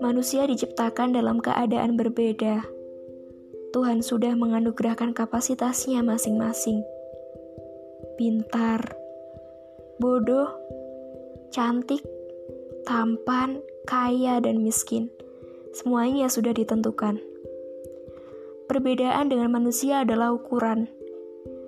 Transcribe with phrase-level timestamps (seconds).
[0.00, 2.64] Manusia diciptakan dalam keadaan berbeda.
[3.70, 6.80] Tuhan sudah menganugerahkan kapasitasnya masing-masing.
[8.16, 8.96] Pintar,
[10.00, 10.48] bodoh,
[11.52, 12.00] cantik,
[12.88, 15.12] tampan, kaya, dan miskin.
[15.76, 17.20] Semuanya sudah ditentukan.
[18.66, 20.86] Perbedaan dengan manusia adalah ukuran,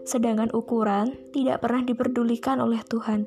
[0.02, 3.26] sedangkan ukuran tidak pernah diperdulikan oleh Tuhan.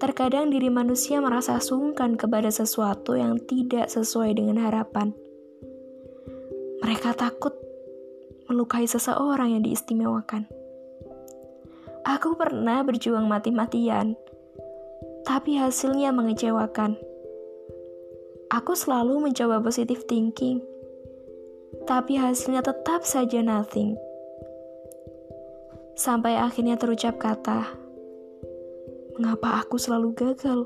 [0.00, 5.12] Terkadang diri manusia merasa sungkan kepada sesuatu yang tidak sesuai dengan harapan.
[6.80, 7.52] Mereka takut
[8.48, 10.48] melukai seseorang yang diistimewakan.
[12.08, 14.16] Aku pernah berjuang mati-matian,
[15.28, 16.96] tapi hasilnya mengecewakan.
[18.50, 20.64] Aku selalu mencoba positive thinking,
[21.84, 24.00] tapi hasilnya tetap saja nothing.
[26.00, 27.76] Sampai akhirnya terucap kata,
[29.20, 30.64] "Mengapa aku selalu gagal?"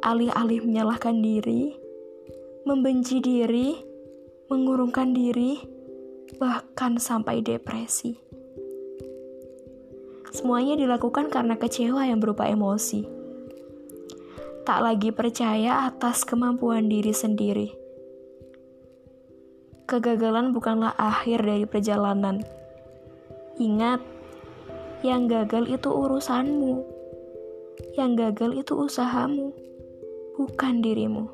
[0.00, 1.76] Alih-alih menyalahkan diri,
[2.64, 3.76] membenci diri,
[4.48, 5.60] mengurungkan diri,
[6.40, 8.16] bahkan sampai depresi.
[10.32, 13.20] Semuanya dilakukan karena kecewa yang berupa emosi
[14.62, 17.74] tak lagi percaya atas kemampuan diri sendiri.
[19.90, 22.61] Kegagalan bukanlah akhir dari perjalanan.
[23.62, 24.02] Ingat,
[25.06, 26.82] yang gagal itu urusanmu.
[27.94, 29.54] Yang gagal itu usahamu,
[30.34, 31.30] bukan dirimu.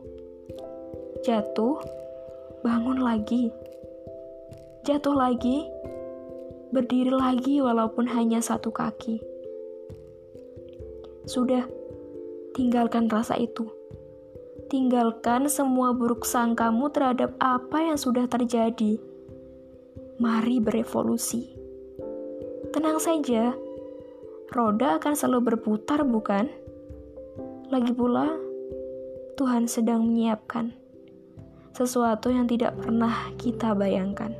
[1.24, 1.80] Jatuh,
[2.60, 3.48] bangun lagi.
[4.84, 5.72] Jatuh lagi,
[6.68, 9.24] berdiri lagi walaupun hanya satu kaki.
[11.24, 11.64] Sudah,
[12.52, 13.72] tinggalkan rasa itu.
[14.68, 19.00] Tinggalkan semua buruk sangkamu terhadap apa yang sudah terjadi.
[20.20, 21.57] Mari berevolusi.
[22.68, 23.56] Tenang saja,
[24.52, 26.52] roda akan selalu berputar, bukan?
[27.72, 28.28] Lagi pula,
[29.40, 30.76] Tuhan sedang menyiapkan
[31.72, 34.34] sesuatu yang tidak pernah kita bayangkan.